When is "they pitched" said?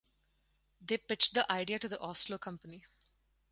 0.83-1.35